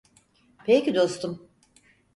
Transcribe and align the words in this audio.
Peki 0.65 0.95
dostum. 0.95 1.49